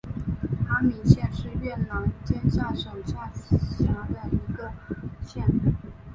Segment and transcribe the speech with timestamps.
[0.67, 4.71] 安明县是越南坚江省下辖的一个
[5.21, 5.45] 县。